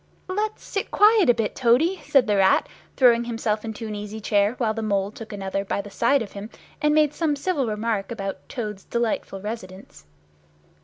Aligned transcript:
"Let's 0.29 0.63
sit 0.65 0.89
quiet 0.89 1.29
a 1.29 1.33
bit, 1.35 1.55
Toady!" 1.55 2.01
said 2.03 2.25
the 2.25 2.37
Rat, 2.37 2.67
throwing 2.97 3.25
himself 3.25 3.63
into 3.63 3.85
an 3.85 3.93
easy 3.93 4.19
chair, 4.19 4.55
while 4.57 4.73
the 4.73 4.81
Mole 4.81 5.11
took 5.11 5.31
another 5.31 5.63
by 5.63 5.79
the 5.79 5.91
side 5.91 6.23
of 6.23 6.31
him 6.31 6.49
and 6.81 6.95
made 6.95 7.13
some 7.13 7.35
civil 7.35 7.67
remark 7.67 8.11
about 8.11 8.49
Toad's 8.49 8.83
"delightful 8.85 9.41
residence." 9.41 10.05